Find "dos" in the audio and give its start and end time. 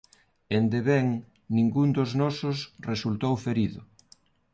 1.97-2.11